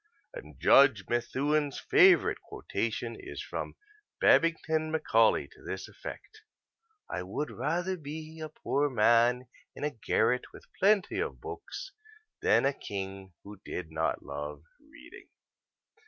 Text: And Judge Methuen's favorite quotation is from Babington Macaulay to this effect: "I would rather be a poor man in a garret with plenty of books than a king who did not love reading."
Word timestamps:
And 0.33 0.59
Judge 0.59 1.03
Methuen's 1.07 1.79
favorite 1.79 2.41
quotation 2.41 3.15
is 3.19 3.39
from 3.39 3.75
Babington 4.19 4.89
Macaulay 4.91 5.47
to 5.49 5.61
this 5.63 5.87
effect: 5.87 6.41
"I 7.07 7.21
would 7.21 7.51
rather 7.51 7.95
be 7.97 8.39
a 8.39 8.49
poor 8.49 8.89
man 8.89 9.45
in 9.75 9.83
a 9.83 9.91
garret 9.91 10.51
with 10.51 10.65
plenty 10.79 11.19
of 11.19 11.39
books 11.39 11.91
than 12.41 12.65
a 12.65 12.73
king 12.73 13.33
who 13.43 13.61
did 13.63 13.91
not 13.91 14.23
love 14.23 14.63
reading." 14.79 15.27